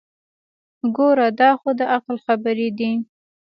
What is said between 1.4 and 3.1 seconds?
خو دعقل خبرې دي.